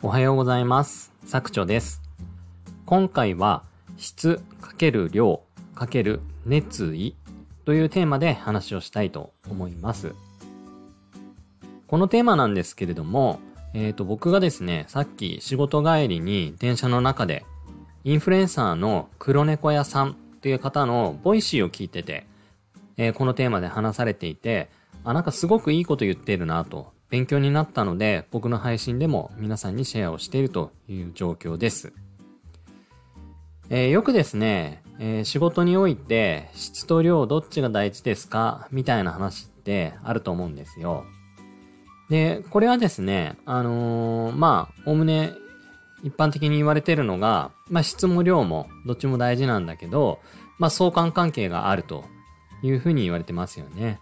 [0.00, 1.12] おはようございます。
[1.24, 2.02] 作長です。
[2.86, 3.64] 今回は
[3.96, 5.40] 質×量
[5.74, 7.16] ×熱意
[7.64, 10.14] というテーマで話をしたいと思います。
[11.88, 13.40] このテーマなんですけれども、
[13.74, 17.44] えっ、と、僕がですね、さっき仕事帰りに電車の中で
[18.04, 22.24] インフルエンサーの黒猫屋さんという方のボイシーを聞いてて、
[22.98, 24.70] えーこのテーマで話されていて、
[25.02, 31.92] あ、なんかすごくいいこと言ってるなと、勉強になったので、僕の配信でも皆さんにシェアをしているという状況です。
[33.70, 38.68] えーよくですね、えー仕事において質と量どっちが大事ですか？
[38.70, 41.04] みたいな話ってあると思うんですよ。
[42.08, 45.32] で、これはですね、あのーまあ、おむね
[46.02, 50.20] 一般的に言われてるのが、まあ、質も量もどっちも大事なんだけど、
[50.58, 52.04] まあ、相関関係があると
[52.62, 54.00] いうふうに言われてますよね。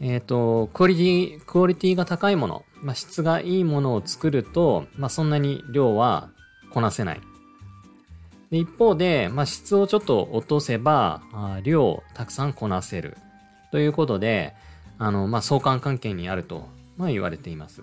[0.00, 6.28] えっ、と、クオリティ、クオリティが高いもの、まあ、質がいいものを作ると、まあ、そんなに量は
[6.70, 7.20] こなせない。
[8.50, 13.16] で一方で、まあ、質をちょっと落とせば、あ量をたくさんこなせる。
[13.72, 14.54] ということで、
[14.98, 17.82] あの、まあ、相関関係にあると、まあ、言われています。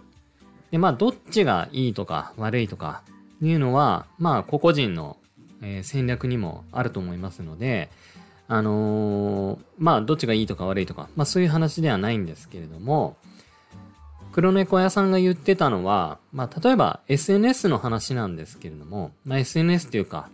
[0.71, 3.01] で、まあ、どっちがいいとか悪いとか
[3.41, 5.17] いうのは、まあ、個々人の、
[5.61, 7.89] えー戦略にもあると思いますので、
[8.53, 13.17] あのーまあ、どっちがいいとか悪いとか、まあ、そういう話ではないんですけれども、
[14.31, 20.29] 黒猫屋さんが言ってたのは、まあ、例えば SNS の話なんですけれども、まあ、SNS というか、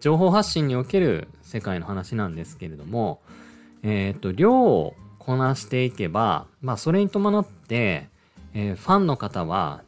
[0.00, 3.20] 情報発信における世界の話なんですけれども、
[3.84, 8.08] えっ、と、量をこなしていけば、まあ、それに伴って、
[8.52, 9.82] えーファンの方は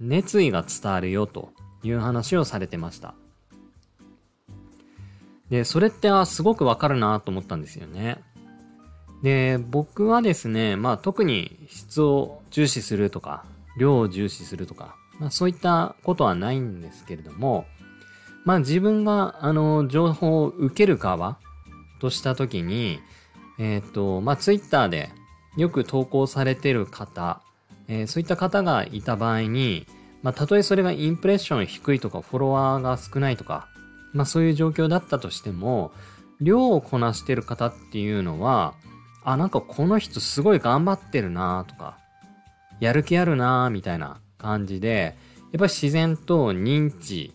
[0.00, 1.50] 熱意が伝わるよと
[1.82, 3.12] いう話をされてました。
[5.50, 8.22] で、それってあすごくわかるなと思ったんですよね。
[9.22, 13.44] で、僕はですね、まあ特に質を重視するとか、
[13.78, 17.66] 量を重視するとか、まあそういったことはないんですけれども、
[18.44, 21.38] まあ自分があの情報を受ける側
[22.00, 23.00] としたときに、
[23.58, 25.10] えっ、と、まあツイッターで
[25.56, 27.42] よく投稿されてる方、
[27.88, 29.86] えーそういった方がいた場合に、
[30.22, 33.68] まあたとえそれがインプレッション低いとかフォロワーが少ないとか、
[34.12, 35.92] まあそういう状況だったとしても、
[36.40, 38.74] 量をこなしてる方っていうのは、
[39.24, 41.98] あ、なんかこの人すごい頑張ってるなとか、
[42.80, 45.16] やる気あるなみたいな感じで、
[45.52, 47.34] やっぱり自然と認知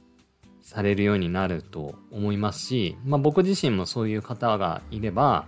[0.62, 5.46] されるようになると思いますし、まあ僕自身もそういう方がいれば、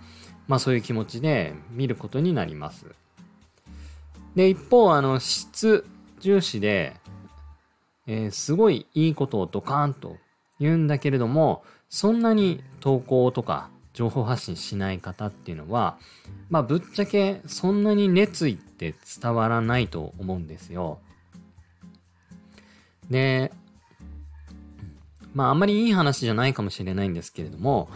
[0.48, 2.86] まあそういう気持ちで見ることになります。
[4.36, 5.86] で、一方、あの、質
[6.20, 6.96] 重視で、
[8.08, 10.18] えーすごいいいことをドカーンと
[10.60, 15.98] 言うんだけれども、そんなに投稿とか情報発信しない方っていうのは、
[16.50, 21.00] まあぶっちゃけそんなに熱意って伝わらないと思うんですよ。
[23.10, 23.52] で、
[25.34, 27.90] まああんまりいい話じゃないかもしれないんですけれども、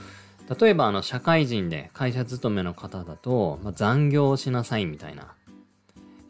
[0.59, 5.35] 例えばあの社会人で会社勤めの方だと、まあ、残業しなさいみたいな。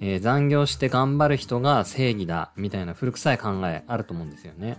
[0.01, 4.77] えー残業して頑張る人が正義だみたいな古臭い考えあると思うんですよね。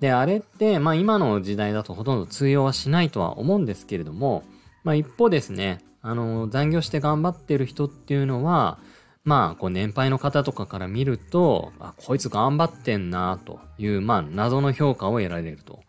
[0.00, 4.42] で、あれって、まあ今の時代だとほとんど通用はしないとは思うんですけれども、
[4.82, 8.78] まあ一方ですね、あの、残業して頑張ってる人っていうのは、
[9.22, 15.80] まあ、こう年配の方とかから見ると、あ、こいつ頑張ってんなという、まあ謎の評価を得られると。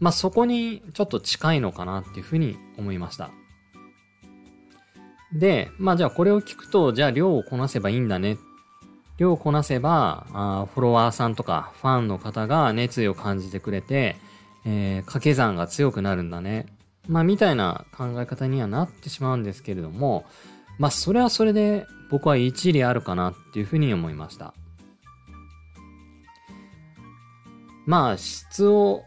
[0.00, 3.30] まあそこにちょっと近いのかなっていうふうに思いました。
[5.34, 8.36] で、まあじゃあこれを聞くと、じゃあ量をこなせばいいんだねっ。
[9.18, 14.16] 量をこなせば、あフォロワーさんとかファンの方が熱意を感じてくれて、
[14.64, 16.66] えー掛け算が強くなるんだね。
[17.08, 20.24] まあみたいな考え方にはなってしまうんですけれども、
[20.78, 24.54] まあそれはそれで僕は一理あるかなっていうふうに思いました。
[27.86, 29.04] まあ質を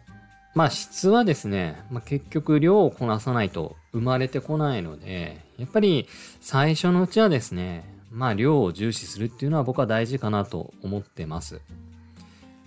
[0.55, 6.07] まあ質はですね、まあ、結局量をこなさないと生まれてこないので、やっぱり
[6.41, 11.61] 最初のうちはですね、まあ量を重視するっていうのは僕は大事かなと思ってます。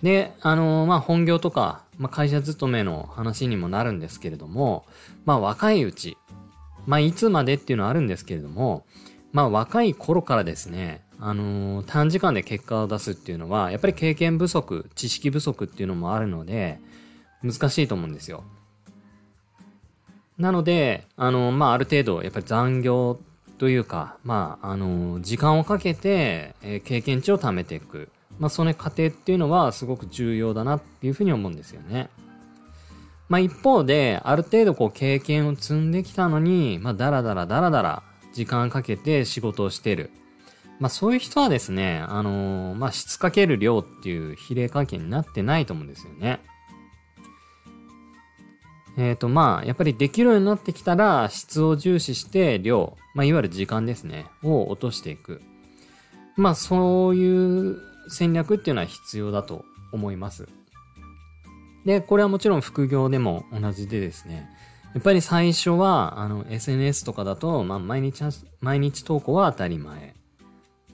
[0.01, 4.85] で、あのまあ本業とか、まあ会社勤めの話にもなるんですけれども、
[5.25, 6.17] まあ若いうち、
[6.85, 8.85] まあいつまでっていうのはあるんですけれども、
[9.31, 16.79] まあ若い頃からですね、あの短時間で結果を出すっていうのは、やっぱり経験不足、知識不足っていうのもあるので、
[17.43, 18.43] 難しいと思うんですよ。
[20.37, 23.19] なので、あの、まあ、ある程度、やっぱり残業
[23.63, 28.09] というか、まあ、あの、時間をかけて、えー経験値を貯めていく。
[28.37, 32.09] まあ、その過程っていうのはすごく重要だなっていうふうに思うんですよね。
[33.29, 40.11] まあ、一方で、ある程度こう経験を積んできたのに、まあ、だらだらだらだら時間かけて仕事をしてる。
[40.81, 46.41] まあそういう人はですね、あのー、まあ質かける量っていう比例関係になってないと思うんですよね。
[48.97, 55.41] えっ、ー、とまあやっぱりできるようになってきたら質を重視して量、まあいわゆる時間ですね、を落としていく。
[56.35, 57.77] まあそういう
[58.09, 60.47] 戦略っていうのは必要だと思います。
[61.85, 64.49] で、これはもちろん副業でも同じでですね、
[64.93, 68.23] やっぱり最初は、あの、SNS とかだと、まあ、毎日、
[68.61, 70.13] 毎日投稿は当たり前。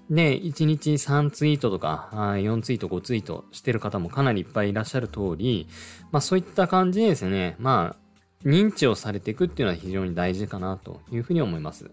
[0.10, 5.68] で、1日3ツイートとか、4ツイート、5ツイートしてる方もかなりいっぱいいらっしゃる通り、
[6.12, 11.92] まあそういった感じでですね、まあ、認知をされていくっていうのは非常に大事かなというふうに思います。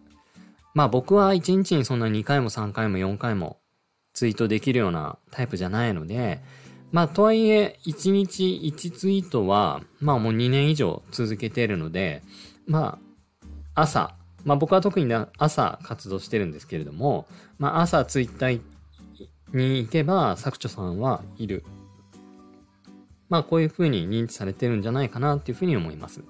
[0.74, 3.58] まあ僕は1日にそんな2回も3回も4回も
[4.14, 6.40] ツイートできるようなタイプじゃないので、
[6.92, 12.22] まあとはいえ1日1ツイートは、まあもう2年以上続けているので、
[12.66, 12.98] ま
[13.74, 14.14] あ朝、
[14.46, 17.26] まあ僕は特に朝活動してるんですけれども、
[17.58, 18.60] まあ朝ツイッター
[19.52, 21.64] に行けば、作長さんはいる。
[23.28, 26.22] まあこういう風に認知されてるんじゃないかなっていうふうに思います。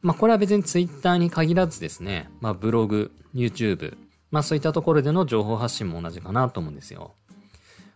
[0.00, 3.98] まあこれは別にツイッターに限らずですね、まあブログ、YouTube、
[4.30, 7.12] まあそういったところでの情報発信も同じかなと思うんですよ。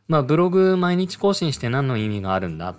[0.08, 2.76] まあブログ毎日更新して何の意味があるんだっ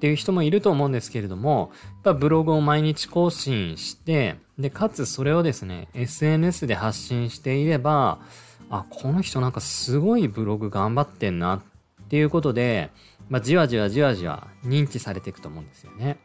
[0.00, 8.18] っていう人もいると思うんですけれども、やっぱブログを毎日更新して、で、かつそれをですね、SNS で発信していれば、
[8.70, 11.62] あ、この人なんかすごいブログ頑張ってんなっ
[12.08, 12.88] ていうことで、
[13.28, 16.16] まあ、じわじわじわじわ認知されていくと思うんですよね。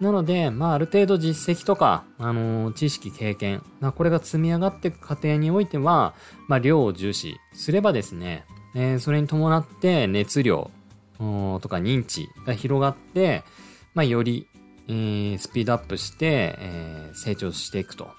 [0.00, 6.14] なので、まあ、ある程度実績とか、あのー、知識、経験、まあ、これが積み上がっていく過程においては、
[6.48, 10.70] まあ、量を重視すればですね、えー、それに伴って熱量、
[11.60, 13.44] とか認知が広がって、
[13.94, 14.46] まあ、より、
[14.88, 18.10] えー、スピードアップして、えー、成長していくと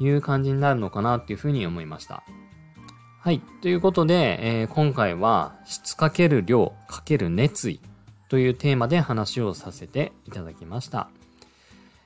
[0.00, 2.22] いう感じになるのかなっていうふうに思いました。
[3.20, 3.40] はい。
[3.62, 7.80] ということで、えー、今回は質かける量かける熱意
[8.28, 11.10] というテーマで話をさせていただきました。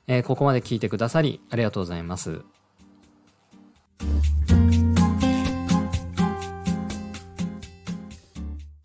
[0.07, 2.43] え、ここまで聞いてくださりありがとうございます。